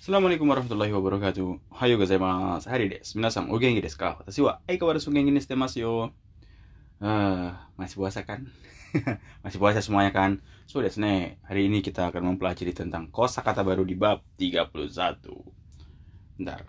[0.00, 1.76] Assalamualaikum warahmatullahi wabarakatuh.
[1.76, 2.72] Hayo gozaimasu.
[2.72, 3.20] Hari desu.
[3.20, 4.16] Minasan o genki desu ka?
[4.16, 5.92] Watashi wa aikawarazu genki ni shite masu yo.
[7.04, 8.48] Ah, masih puasa kan?
[9.44, 10.40] masih puasa semuanya kan?
[10.64, 11.36] So desu ne.
[11.44, 15.20] Hari ini kita akan mempelajari tentang kosakata baru di bab 31.
[16.40, 16.64] Bentar.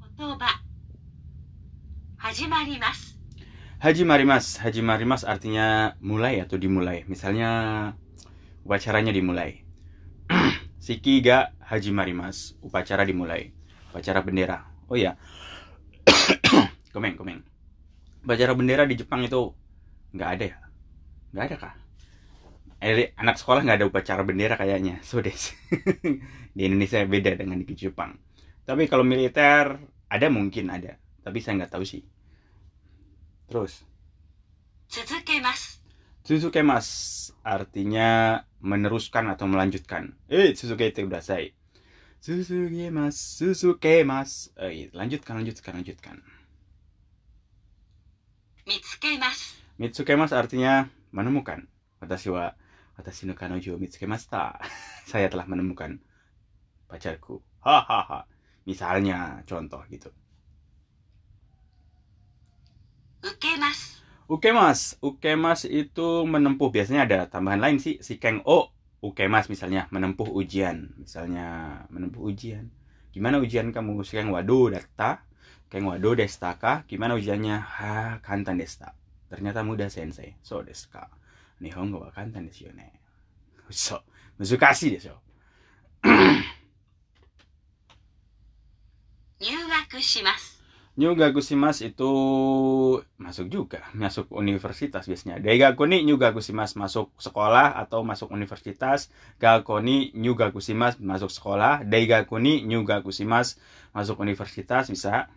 [0.00, 0.64] Kotoba.
[2.24, 3.15] Hajimarimasu.
[3.86, 7.06] Haji marimas, haji marimas artinya mulai atau dimulai.
[7.06, 7.94] Misalnya
[8.66, 9.62] upacaranya dimulai.
[10.82, 13.54] Siki ga haji marimas, upacara dimulai.
[13.94, 14.66] Upacara bendera.
[14.90, 15.14] Oh iya.
[16.90, 17.46] komeng, komeng.
[18.26, 19.54] Upacara bendera di Jepang itu
[20.18, 20.58] nggak ada ya?
[21.30, 21.74] Nggak ada kah?
[22.82, 24.98] Eh, anak sekolah nggak ada upacara bendera kayaknya.
[25.06, 25.54] So des.
[26.58, 28.18] di Indonesia beda dengan di Jepang.
[28.66, 29.78] Tapi kalau militer
[30.10, 30.98] ada mungkin ada.
[31.22, 32.02] Tapi saya nggak tahu sih.
[33.46, 33.86] Terus.
[34.90, 35.78] Tsuzukemas.
[36.26, 36.86] Tsuzukemas
[37.46, 40.18] artinya meneruskan atau melanjutkan.
[40.26, 41.54] Eh, Suzuki itu kudasai.
[42.18, 44.50] Suzuki mas, Suzuki mas.
[44.58, 46.16] Eh, iya, lanjutkan, lanjutkan, lanjutkan.
[49.78, 51.70] Mitsuke mas, artinya menemukan.
[52.02, 52.50] Watashi wa
[52.98, 53.78] watashi no kanojo
[54.26, 54.58] ta.
[55.10, 56.02] Saya telah menemukan
[56.90, 57.38] pacarku.
[57.62, 58.26] Hahaha.
[58.66, 60.10] Misalnya contoh gitu.
[63.21, 64.01] 受けます。
[64.31, 66.71] Ukemas, ukemas itu menempuh.
[66.71, 67.99] Biasanya ada tambahan lain sih.
[67.99, 68.71] Si keng o,
[69.03, 70.95] ukemas misalnya menempuh ujian.
[70.95, 72.71] Misalnya menempuh ujian.
[73.11, 74.07] Gimana ujian kamu?
[74.07, 75.27] Si keng wado data.
[75.67, 76.87] Keng wado desta ka?
[76.87, 77.59] Gimana ujiannya?
[77.59, 78.95] Ha, kantan desta.
[79.27, 80.39] Ternyata mudah sensei.
[80.39, 81.11] So desu ka.
[81.59, 82.87] Nihongo wa kantan desu yo ne.
[83.67, 83.99] So,
[84.39, 85.11] muzukashi desu.
[89.41, 89.49] 入
[89.89, 90.54] 学します。
[90.96, 92.08] New Nyugakushimas itu
[93.20, 95.36] masuk juga, masuk universitas biasanya.
[95.44, 99.12] Daigakuni nyugakushimas masuk sekolah atau masuk universitas.
[99.36, 101.84] Gakoni nyugakushimas masuk sekolah.
[101.84, 103.60] Daigakuni nyugakushimas
[103.92, 105.28] masuk universitas bisa.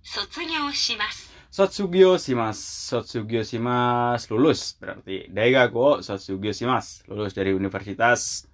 [0.00, 2.56] Sotsugyo Simas.
[2.88, 5.28] Sotsugyo Simas lulus berarti.
[5.28, 8.48] Daigaku sotsugyo Simas lulus dari universitas.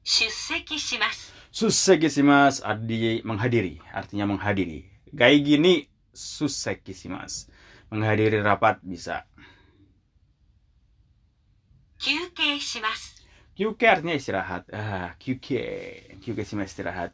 [0.00, 5.84] Shusseki shimasu susekisimas adi menghadiri artinya menghadiri kayak gini
[6.16, 7.52] susekisimas
[7.92, 9.28] menghadiri rapat bisa
[12.00, 13.20] kyukei shimasu
[13.52, 15.48] QK artinya istirahat ah QK,
[16.24, 17.12] QK si shimasu istirahat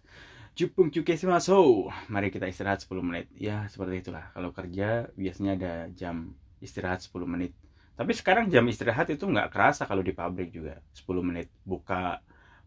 [0.58, 0.90] Jepung
[1.30, 3.30] mas, so Mari kita istirahat 10 menit.
[3.38, 4.34] Ya, seperti itulah.
[4.34, 7.54] Kalau kerja biasanya ada jam istirahat 10 menit.
[7.94, 10.82] Tapi sekarang jam istirahat itu nggak kerasa kalau di pabrik juga.
[10.98, 12.18] 10 menit buka,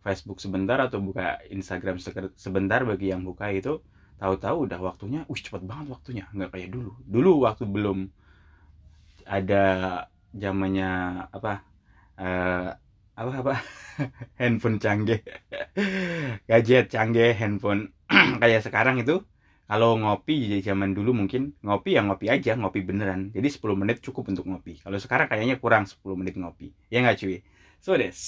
[0.06, 1.98] Facebook sebentar atau buka Instagram
[2.36, 3.82] sebentar bagi yang buka itu
[4.22, 6.92] tahu-tahu udah waktunya, wih cepet banget waktunya, nggak kayak dulu.
[7.06, 7.98] Dulu waktu belum
[9.26, 9.64] ada
[10.34, 10.90] zamannya
[11.36, 11.52] apa
[12.20, 12.70] eh,
[13.22, 13.54] apa apa
[14.42, 15.22] handphone canggih,
[16.50, 17.82] gadget canggih, handphone
[18.42, 19.22] kayak sekarang itu
[19.70, 23.32] kalau ngopi di zaman dulu mungkin ngopi ya ngopi aja, ngopi beneran.
[23.36, 24.84] Jadi 10 menit cukup untuk ngopi.
[24.84, 26.76] Kalau sekarang kayaknya kurang 10 menit ngopi.
[26.92, 27.40] Ya nggak cuy?
[27.80, 28.20] So des.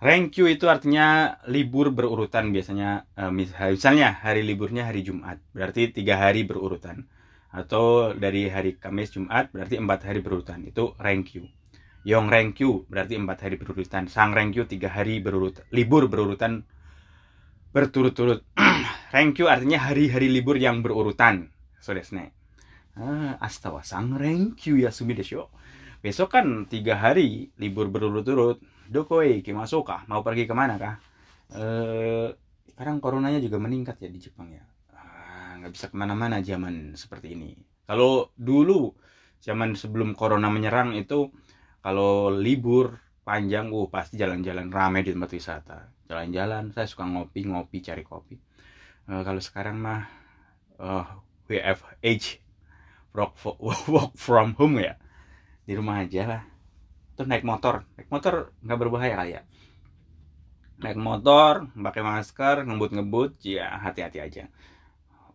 [0.00, 6.16] Renkyu itu artinya libur berurutan biasanya eh, mis- misalnya hari liburnya hari Jumat berarti tiga
[6.16, 7.10] hari berurutan
[7.50, 11.44] atau dari hari Kamis Jumat berarti empat hari berurutan itu Renkyu.
[12.06, 14.06] Yong Renkyu berarti empat hari berurutan.
[14.08, 16.64] Sang Renkyu tiga hari berurutan libur berurutan
[17.74, 18.46] berturut-turut.
[19.14, 21.50] Renkyu artinya hari-hari libur yang berurutan.
[21.82, 22.30] So desu ne.
[22.96, 25.50] Ah, asta wa sang Renkyu yasumi desho.
[26.00, 28.58] Besok kan tiga hari libur berurut-urut.
[28.88, 30.02] Doko ikimasu kah?
[30.08, 30.96] Mau pergi ke mana kah?
[31.52, 32.28] Eh,
[32.72, 34.64] sekarang coronanya juga meningkat ya di Jepang ya.
[34.96, 37.52] Ah, nggak bisa ke mana-mana zaman seperti ini.
[37.84, 38.96] Kalau dulu
[39.44, 41.28] zaman sebelum corona menyerang itu
[41.84, 42.96] kalau libur
[43.28, 45.78] panjang, uh pasti jalan-jalan ramai di tempat wisata.
[46.08, 48.36] Jalan-jalan, saya suka ngopi-ngopi, cari kopi.
[49.12, 50.02] Eh, kalau sekarang mah
[50.80, 51.04] eh,
[51.48, 52.40] WFH,
[53.94, 54.96] work from home ya,
[55.64, 56.42] di rumah aja lah.
[57.16, 57.84] Terus naik motor.
[58.00, 59.42] Naik motor nggak berbahaya kali ya?
[60.80, 64.44] Naik motor pakai masker ngebut-ngebut ya hati-hati aja.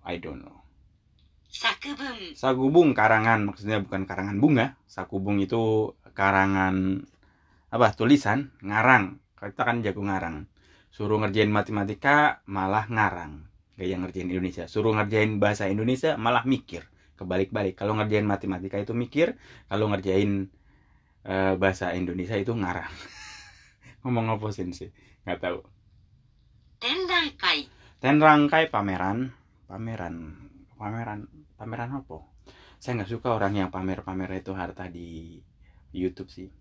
[0.06, 0.66] I don't know.
[1.56, 2.36] 作文。
[2.36, 3.45] sakubung karangan.
[3.48, 4.75] Maksudnya bukan karangan bunga.
[4.89, 7.06] Sakubung itu karangan
[7.72, 8.51] apa tulisan.
[8.60, 9.22] Ngarang.
[9.39, 10.50] Kita kan jago ngarang.
[10.92, 13.48] Suruh ngerjain matematika malah ngarang.
[13.77, 14.66] Kayak yang ngerjain Indonesia.
[14.68, 17.79] Suruh ngerjain bahasa Indonesia malah mikir kebalik-balik.
[17.79, 19.39] Kalau ngerjain matematika itu mikir
[19.71, 20.51] kalau ngerjain
[21.23, 22.91] e, bahasa Indonesia itu ngarang.
[24.06, 24.91] Ngomong apa sih sih?
[25.25, 25.59] nggak tahu.
[26.77, 27.59] Ten rangkai.
[27.97, 29.33] Ten rangkai pameran.
[29.65, 30.15] Pameran.
[30.77, 31.25] Pameran.
[31.57, 32.21] Pameran apa?
[32.77, 35.41] Saya nggak suka orang yang pamer-pamer itu harta di
[35.95, 36.51] YouTube sih.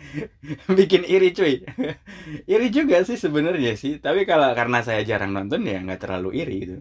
[0.78, 1.64] Bikin iri cuy.
[2.52, 3.98] Iri juga sih sebenarnya sih.
[3.98, 6.76] Tapi kalau karena saya jarang nonton ya nggak terlalu iri gitu.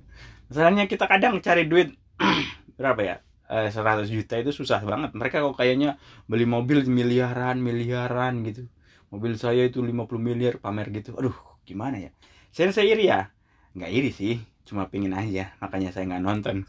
[0.52, 1.96] Masalahnya kita kadang cari duit.
[2.79, 3.17] berapa ya
[3.51, 5.99] eh, 100 juta itu susah banget mereka kok kayaknya
[6.31, 8.69] beli mobil miliaran miliaran gitu
[9.13, 11.35] mobil saya itu 50 miliar pamer gitu aduh
[11.69, 12.11] gimana ya
[12.55, 13.31] saya saya iri ya
[13.77, 14.35] nggak iri sih
[14.69, 16.57] cuma pingin aja makanya saya nggak nonton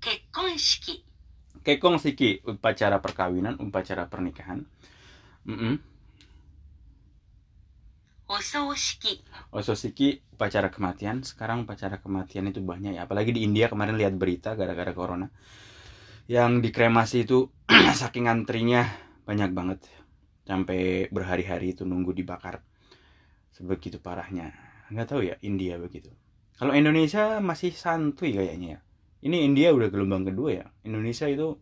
[0.00, 1.02] 結婚式
[1.66, 4.62] kekong siki upacara perkawinan upacara pernikahan
[5.46, 5.74] Mm-mm.
[5.74, 5.89] お
[8.39, 9.19] 葬式。
[9.51, 11.27] Ososiki upacara kematian.
[11.27, 13.03] Sekarang upacara kematian itu banyak ya.
[13.03, 15.27] Apalagi di India kemarin lihat berita gara-gara corona.
[16.31, 17.51] Yang dikremasi itu
[17.99, 18.87] saking antrinya
[19.27, 19.79] banyak banget.
[20.47, 22.63] Sampai berhari-hari itu nunggu dibakar.
[23.51, 24.55] Sebegitu parahnya.
[24.87, 26.13] Nggak tahu ya India begitu.
[26.55, 28.79] Kalau Indonesia masih santuy kayaknya ya.
[29.21, 30.65] Ini India udah gelombang kedua ya.
[30.87, 31.59] Indonesia itu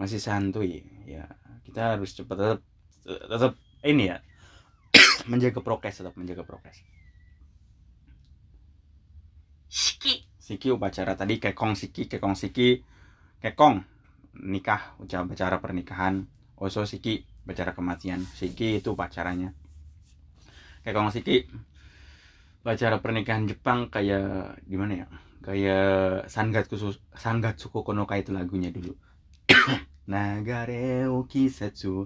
[0.00, 1.28] masih santuy ya.
[1.66, 2.60] Kita harus cepat tetap
[3.04, 3.52] tetap
[3.84, 4.16] ini ya
[5.30, 6.84] menjaga prokes tetap menjaga prokes.
[9.74, 12.84] 式 Siki upacara tadi kekong siki kekong siki
[13.40, 13.80] kekong.
[14.44, 16.28] Nikah upacara pernikahan.
[16.60, 18.20] Oso siki upacara kematian.
[18.22, 19.56] Siki itu upacaranya.
[20.84, 21.48] Kekong siki
[22.60, 25.06] upacara pernikahan Jepang kayak gimana ya?
[25.40, 28.92] Kayak sangatsu sangatsuko konoka itu lagunya dulu.
[30.12, 32.04] Nagare o kisetsu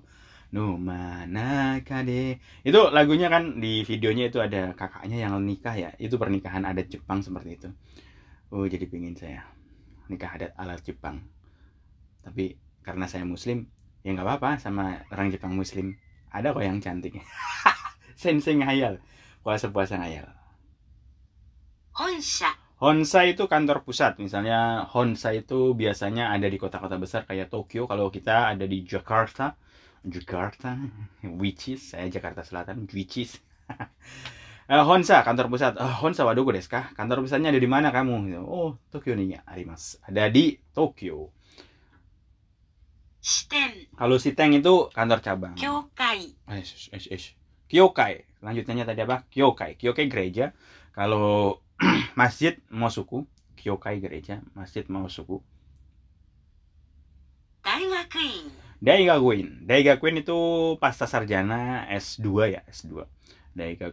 [0.54, 2.40] no manaka de.
[2.64, 5.90] Itu lagunya kan di videonya itu ada kakaknya yang nikah ya.
[6.00, 7.68] Itu pernikahan adat Jepang seperti itu.
[8.52, 9.44] Oh jadi pingin saya
[10.08, 11.20] nikah adat ala Jepang.
[12.24, 13.68] Tapi karena saya muslim
[14.00, 15.96] ya nggak apa-apa sama orang Jepang muslim.
[16.28, 17.20] Ada kok yang cantik.
[18.20, 19.00] Sensei ngayal.
[19.44, 20.38] Puasa puasa ngayal.
[21.98, 22.46] 本社
[22.78, 24.22] Honsa itu kantor pusat.
[24.22, 27.90] Misalnya Honsa itu biasanya ada di kota-kota besar kayak Tokyo.
[27.90, 29.58] Kalau kita ada di Jakarta,
[30.06, 30.78] Jakarta,
[31.22, 33.38] which is saya Jakarta Selatan, which is
[34.70, 35.74] eh, Honsa kantor pusat.
[35.74, 36.94] Uh, Honsa waduh gue deska.
[36.94, 38.14] Kantor pusatnya ada di mana kamu?
[38.30, 38.42] Gitu.
[38.42, 39.98] Oh, Tokyo nih ya, Arimas.
[40.06, 41.34] Ada di Tokyo.
[43.18, 43.90] Shiten.
[43.98, 45.54] Kalau Shiten itu kantor cabang.
[45.58, 46.32] Kyokai.
[46.48, 46.62] Eh,
[46.94, 47.24] eh, eh.
[47.68, 48.24] Kyokai.
[48.40, 49.26] Lanjutannya tadi apa?
[49.28, 49.76] Kyokai.
[49.76, 50.56] Kyokai gereja.
[50.94, 51.60] Kalau
[52.20, 53.26] masjid mau suku,
[53.58, 55.42] Kyokai gereja, masjid mau suku.
[58.78, 59.66] Daiga Queen.
[59.66, 60.38] Daiga Queen itu
[60.78, 63.02] pasta sarjana S2 ya, S2.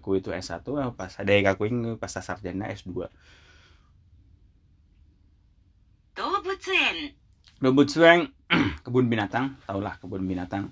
[0.02, 3.10] queen itu S1, eh, pasta Daikakuin pasta sarjana S2.
[6.16, 6.98] Dobutsuen.
[7.60, 8.20] Dobutsuen,
[8.86, 10.70] kebun binatang, tahulah kebun binatang.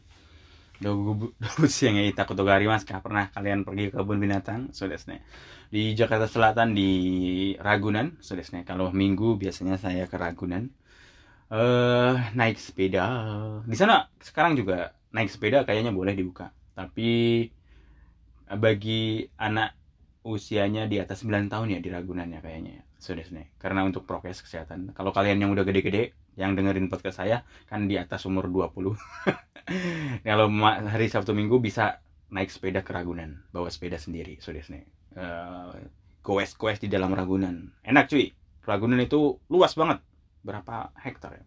[0.77, 4.69] Dobutsuen ya eh, Takutogari Mas, kah pernah kalian pergi ke kebun binatang?
[4.77, 5.25] Sudesne.
[5.73, 6.89] Di Jakarta Selatan di
[7.57, 8.61] Ragunan, sudesne.
[8.61, 10.69] Kalau minggu biasanya saya ke Ragunan
[11.53, 13.05] eh naik sepeda.
[13.69, 16.49] Di sana sekarang juga naik sepeda kayaknya boleh dibuka.
[16.73, 17.09] Tapi
[18.49, 19.77] eh, bagi anak
[20.23, 22.83] usianya di atas 9 tahun ya di Ragunan ya kayaknya ya.
[22.97, 23.21] Sudah
[23.61, 24.95] Karena untuk prokes kesehatan.
[24.97, 28.97] Kalau kalian yang udah gede-gede yang dengerin podcast saya kan di atas umur 20.
[30.27, 30.47] Kalau
[30.89, 32.01] hari Sabtu Minggu bisa
[32.33, 34.65] naik sepeda ke Ragunan, bawa sepeda sendiri, sudah
[35.13, 35.77] uh,
[36.25, 37.69] goes-goes di dalam Ragunan.
[37.85, 38.33] Enak cuy.
[38.63, 39.99] Ragunan itu luas banget
[40.43, 41.43] berapa hektar ya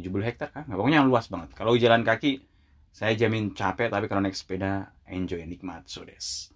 [0.00, 2.42] 70 hektar kan nggak pokoknya luas banget kalau jalan kaki
[2.90, 6.50] saya jamin capek tapi kalau naik sepeda enjoy nikmat sudes.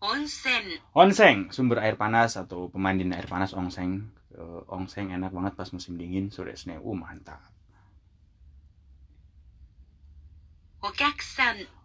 [0.00, 0.80] Onsen.
[0.96, 6.00] onsen sumber air panas atau pemandian air panas onsen, uh, eh, enak banget pas musim
[6.00, 7.42] dingin sore desnya uh mantap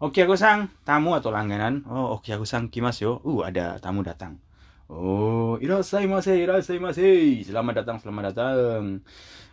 [0.00, 1.84] Oke, aku sang tamu atau langganan.
[1.84, 3.20] Oh, Oke Aku Sang kimas yo.
[3.28, 4.40] Uh, ada tamu datang.
[4.88, 7.42] Oh, irasaimase, irasaimase.
[7.42, 9.02] Selamat datang, selamat datang.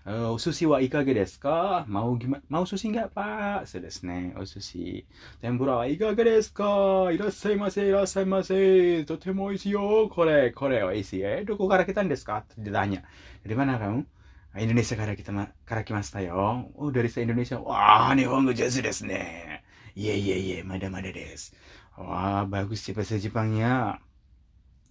[0.05, 1.89] Oh, sushi wa ikage desu ka?
[1.89, 2.45] Mau gimana?
[2.53, 3.65] Mau sushi nggak, Pak?
[4.05, 4.37] Ne.
[4.37, 5.01] Oh, sushi.
[5.41, 7.09] Tempura wa ikage desu ka?
[7.09, 8.61] Irasaimase, irasaimase.
[9.09, 10.05] Totemo oishii yo.
[10.13, 11.41] Kore, kore oishii eh.
[11.41, 12.45] Doko kara kita desu ka?
[12.53, 13.01] Ditanya.
[13.41, 14.05] Dari mana kamu?
[14.53, 15.33] Ah, Indonesia kara kita
[15.65, 16.69] kara kimasta yo.
[16.77, 17.57] Oh, dari se Indonesia.
[17.57, 19.57] Wah, nihongo jutsu desu ne.
[19.97, 20.57] Iya, iya, iya.
[20.61, 21.57] Mada, mada desu.
[21.97, 23.97] Wah, bagus sih bahasa Jepangnya.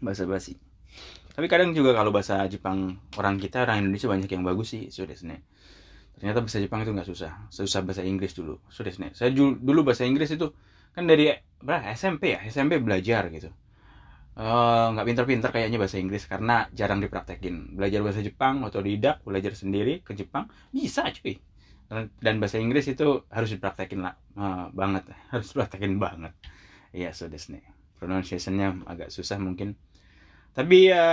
[0.05, 0.55] Bahasa basi.
[1.33, 4.83] Tapi kadang juga kalau bahasa Jepang orang kita, orang Indonesia banyak yang bagus sih.
[4.93, 5.17] Sudah
[6.19, 7.33] Ternyata bahasa Jepang itu nggak susah.
[7.51, 8.61] Susah bahasa Inggris dulu.
[8.69, 10.53] Sudah Saya ju- dulu bahasa Inggris itu
[10.93, 11.33] kan dari
[11.65, 12.41] berapa SMP ya?
[12.47, 13.49] SMP belajar gitu.
[14.33, 17.77] Eh, nggak pinter-pinter kayaknya bahasa Inggris karena jarang dipraktekin.
[17.77, 21.37] Belajar bahasa Jepang otodidak, belajar sendiri ke Jepang bisa cuy.
[21.91, 26.33] Dan- bahasa Inggris itu harus dipraktekin lah eh, banget, harus dipraktekin banget.
[26.97, 27.41] Iya sudah
[28.01, 29.77] pronunciationnya agak susah mungkin
[30.53, 31.07] tapi ya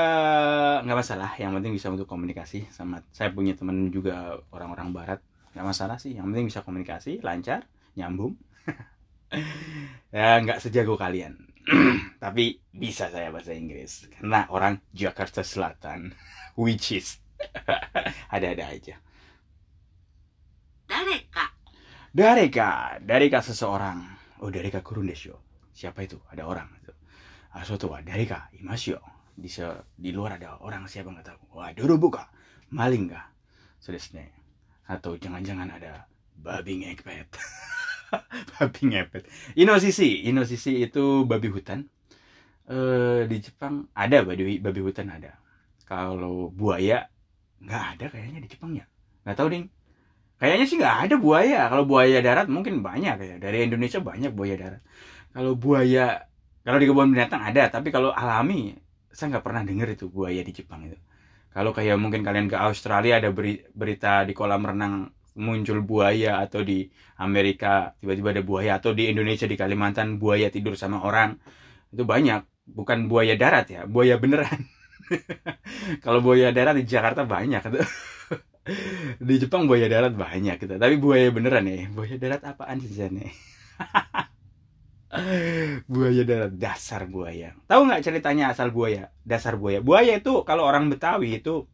[0.84, 5.20] nggak masalah yang penting bisa untuk komunikasi sama saya punya teman juga orang-orang barat
[5.56, 7.64] nggak masalah sih yang penting bisa komunikasi lancar
[7.96, 8.36] nyambung
[10.16, 11.40] ya nggak sejago kalian
[12.24, 16.12] tapi bisa saya bahasa Inggris karena orang Jakarta Selatan
[16.60, 17.24] which is
[18.36, 19.00] ada-ada aja
[20.90, 21.54] 誰か、
[22.16, 24.02] Dareka, Dareka seseorang.
[24.42, 25.38] Oh, Dareka kurun desyo.
[25.70, 26.18] Siapa itu?
[26.34, 26.66] Ada orang.
[27.54, 28.98] Ah, suatu wa Dareka imasyo.
[29.40, 29.50] Di
[29.96, 31.42] di luar ada orang siapa nggak tahu.
[31.56, 32.28] Wah, dulu buka.
[32.70, 33.32] Maling kah?
[33.80, 34.00] Sudah
[34.86, 36.06] Atau jangan-jangan ada
[36.36, 37.32] babi ngepet.
[38.60, 39.24] babi ngepet.
[39.56, 41.88] Inosisi, inosisi itu babi hutan.
[42.70, 45.40] Eh di Jepang ada babi babi hutan ada.
[45.88, 47.10] Kalau buaya
[47.64, 48.86] nggak ada kayaknya di Jepang ya.
[49.26, 49.66] Nggak tahu ding.
[50.40, 51.62] Kayaknya sih nggak ada buaya.
[51.68, 53.36] Kalau buaya darat mungkin banyak ya.
[53.42, 54.82] Dari Indonesia banyak buaya darat.
[55.36, 56.26] Kalau buaya,
[56.64, 57.68] kalau di kebun binatang ada.
[57.68, 58.74] Tapi kalau alami,
[59.16, 60.98] saya nggak pernah dengar itu buaya di Jepang itu.
[61.56, 66.62] Kalau kayak mungkin kalian ke Australia ada beri- berita di kolam renang muncul buaya atau
[66.66, 66.86] di
[67.22, 71.40] Amerika tiba-tiba ada buaya atau di Indonesia di Kalimantan buaya tidur sama orang
[71.94, 74.62] itu banyak bukan buaya darat ya buaya beneran
[76.04, 77.62] kalau buaya darat di Jakarta banyak
[79.28, 80.76] di Jepang buaya darat banyak gitu.
[80.78, 81.82] Tapi buaya beneran nih.
[81.94, 83.24] Buaya darat apaan sih sana?
[85.90, 87.58] buaya darat dasar buaya.
[87.66, 89.10] Tahu nggak ceritanya asal buaya?
[89.26, 89.80] Dasar buaya.
[89.82, 91.66] Buaya itu kalau orang Betawi itu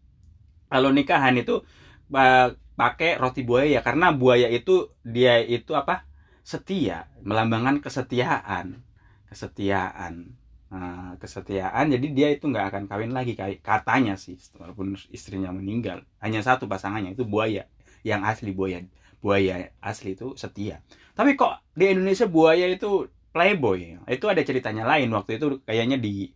[0.71, 1.63] kalau nikahan itu
[2.11, 6.07] pa- pakai roti buaya karena buaya itu dia itu apa?
[6.45, 8.83] Setia, melambangkan kesetiaan.
[9.29, 10.37] Kesetiaan.
[10.75, 16.43] Nah, kesetiaan jadi dia itu nggak akan kawin lagi katanya sih walaupun istrinya meninggal hanya
[16.43, 17.69] satu pasangannya itu buaya
[18.03, 18.83] yang asli buaya
[19.23, 20.81] buaya asli itu setia
[21.15, 23.99] tapi kok di Indonesia buaya itu playboy.
[24.07, 25.11] Itu ada ceritanya lain.
[25.11, 26.31] Waktu itu kayaknya di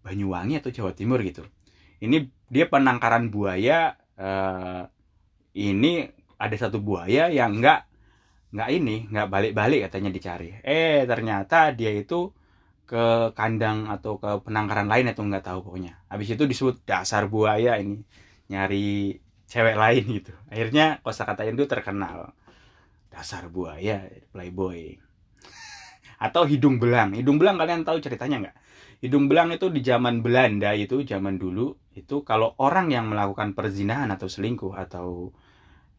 [0.00, 1.44] Banyuwangi atau Jawa Timur gitu.
[2.00, 4.82] Ini dia penangkaran buaya eh,
[5.60, 6.08] ini
[6.40, 7.80] ada satu buaya yang nggak
[8.48, 10.56] nggak ini nggak balik-balik katanya dicari.
[10.64, 12.32] Eh ternyata dia itu
[12.88, 16.00] ke kandang atau ke penangkaran lain atau nggak tahu pokoknya.
[16.08, 18.00] Habis itu disebut dasar buaya ini
[18.48, 20.32] nyari cewek lain gitu.
[20.48, 22.32] Akhirnya kosakata itu terkenal.
[23.12, 25.07] Dasar buaya playboy
[26.18, 27.14] atau hidung belang.
[27.14, 28.56] Hidung belang kalian tahu ceritanya nggak?
[29.06, 34.10] Hidung belang itu di zaman Belanda itu zaman dulu itu kalau orang yang melakukan perzinahan
[34.10, 35.30] atau selingkuh atau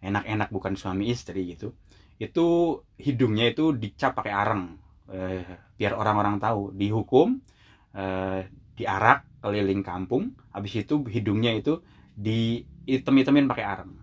[0.03, 1.75] enak-enak bukan suami istri gitu
[2.19, 4.75] itu hidungnya itu dicap pakai areng
[5.07, 5.47] eh,
[5.79, 6.75] biar orang-orang tahu.
[6.75, 7.39] Dihukum
[7.95, 11.79] eh, diarak keliling kampung habis itu hidungnya itu
[12.11, 13.93] di item-itemin pakai areng.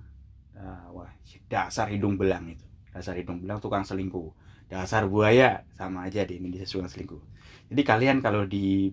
[0.57, 1.13] Nah, wah
[1.53, 2.65] dasar hidung belang itu.
[2.89, 7.23] Dasar hidung belang tukang selingkuh dasar buaya sama aja di Indonesia tukang selingkuh.
[7.71, 8.91] Jadi kalian kalau di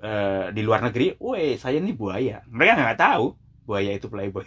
[0.00, 2.44] eh, di luar negeri, weh saya nih buaya.
[2.48, 4.44] Mereka nggak tahu buaya itu playboy.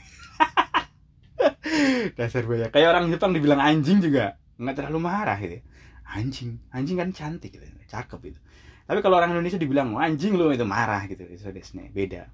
[2.17, 2.69] Dasar buaya.
[2.73, 4.37] Kayak orang Jepang dibilang anjing juga.
[4.57, 5.61] Nggak terlalu marah gitu.
[6.03, 7.65] Anjing anjing kan cantik gitu.
[7.89, 8.39] Cakep itu
[8.83, 11.23] tapi kalau orang Indonesia dibilang anjing lo itu marah gitu.
[11.27, 12.27] Itu desne beda.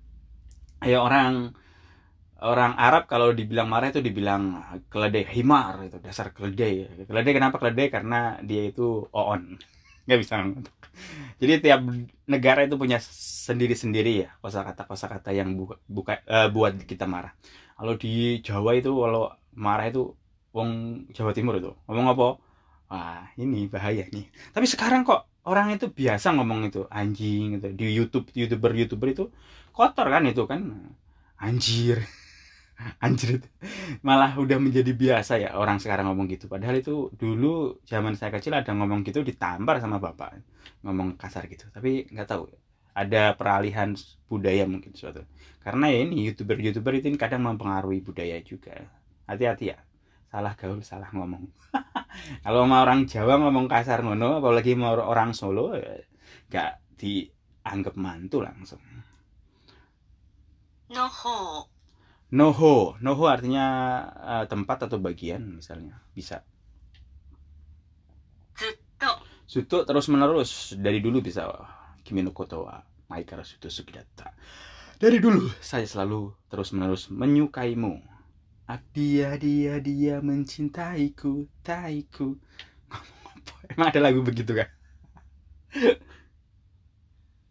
[0.81, 1.33] Kayak orang
[2.43, 7.05] orang Arab kalau dibilang marah itu dibilang keledai himar itu dasar keledai.
[7.07, 7.87] Keledai kenapa keledai?
[7.91, 9.59] Karena dia itu oon.
[10.07, 10.35] Nggak bisa
[11.39, 11.81] jadi tiap
[12.27, 12.99] negara itu punya
[13.47, 17.31] sendiri-sendiri ya kosakata kosakata yang buka, buka eh, buat kita marah.
[17.79, 20.11] Kalau di Jawa itu kalau marah itu
[20.51, 20.69] wong
[21.15, 22.27] Jawa Timur itu ngomong apa?
[22.91, 24.27] Wah ini bahaya nih.
[24.51, 27.67] Tapi sekarang kok orang itu biasa ngomong itu anjing gitu.
[27.79, 29.23] Di YouTube youtuber youtuber itu
[29.71, 30.61] kotor kan itu kan?
[31.39, 32.03] Anjir
[33.05, 33.43] anjir
[34.07, 36.45] malah udah menjadi biasa ya orang sekarang ngomong gitu.
[36.47, 40.39] Padahal itu dulu zaman saya kecil ada ngomong gitu ditampar sama bapak.
[40.85, 41.67] Ngomong kasar gitu.
[41.69, 42.47] Tapi nggak tahu
[42.95, 43.93] ada peralihan
[44.31, 45.23] budaya mungkin suatu.
[45.59, 48.75] Karena ya ini youtuber youtuber itu kadang mempengaruhi budaya juga.
[49.27, 49.77] Hati-hati ya.
[50.29, 51.45] Salah gaul salah ngomong.
[52.45, 55.97] Kalau mau orang Jawa ngomong kasar ngono apalagi mau orang Solo ya,
[56.49, 58.81] nggak dianggap mantu langsung.
[60.89, 61.69] の方、
[62.33, 62.97] noho.
[63.01, 63.65] Noho artinya
[64.13, 66.01] uh, tempat atau bagian misalnya.
[66.13, 66.45] Bisa.
[68.55, 69.11] Suto.
[69.45, 70.73] Suto terus menerus.
[70.77, 71.49] Dari dulu bisa.
[72.03, 74.33] Kimi no koto wa maikara suto sukidatta
[74.99, 78.01] dari dulu saya selalu terus menerus menyukaimu.
[78.93, 82.37] Dia dia dia mencintaiku taiku
[83.73, 84.69] emang ada lagu begitu kan?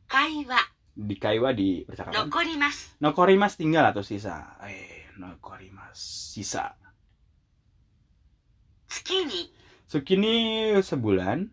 [0.08, 2.26] Kaiwa di Kaiwa di percakapan.
[2.26, 2.76] Nokorimas.
[2.98, 4.58] Nokorimas tinggal atau sisa?
[4.66, 5.94] Eh, nokorimas
[6.34, 6.74] sisa.
[8.90, 9.46] Tsukini.
[9.86, 10.34] Tsukini
[10.82, 11.46] sebulan.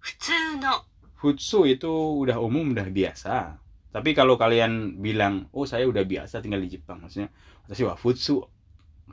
[0.00, 0.88] Futsu no.
[1.20, 1.92] Futsu itu
[2.24, 3.60] udah umum, udah biasa.
[3.92, 7.28] Tapi kalau kalian bilang, oh saya udah biasa tinggal di Jepang, maksudnya,
[7.68, 8.40] atau wa futsu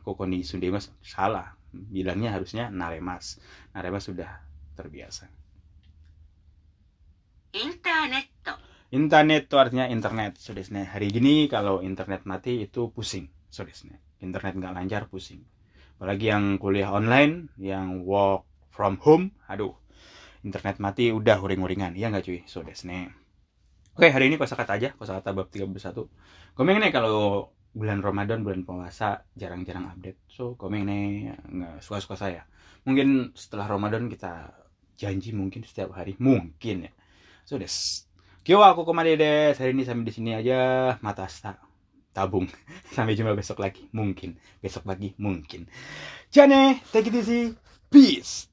[0.06, 1.60] kokoni sundemas, salah.
[1.76, 3.44] Bilangnya harusnya naremas.
[3.76, 4.40] Naremas sudah
[4.80, 5.28] terbiasa
[7.54, 8.28] internet.
[8.88, 14.74] Internet itu artinya internet sodesne hari gini kalau internet mati itu pusing sodesne internet nggak
[14.74, 15.44] lancar pusing.
[15.98, 19.74] Apalagi yang kuliah online yang work from home aduh.
[20.46, 22.40] Internet mati udah huring-huringan ya nggak cuy?
[22.48, 22.64] So
[23.98, 25.74] oke hari ini kosakata aja kosakata bab 31
[26.54, 30.22] komeng nih kalau bulan Ramadan bulan puasa jarang-jarang update.
[30.32, 32.42] So komeng nih nggak suka-suka saya.
[32.88, 34.54] Mungkin setelah Ramadan kita
[34.98, 36.16] janji mungkin setiap hari.
[36.18, 36.92] Mungkin ya.
[37.48, 38.04] So des.
[38.44, 39.56] Kyo aku ke mana des.
[39.56, 41.00] Hari ini sampai di sini aja.
[41.00, 41.56] Mata asta.
[42.12, 42.44] Tabung.
[42.92, 43.88] Sampai jumpa besok lagi.
[43.96, 44.36] Mungkin.
[44.60, 45.16] Besok lagi.
[45.16, 45.64] Mungkin.
[46.28, 46.84] Jane.
[46.92, 47.56] Take it easy.
[47.88, 48.52] Peace.